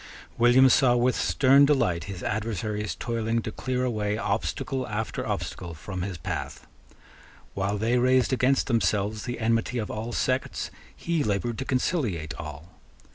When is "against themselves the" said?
8.33-9.39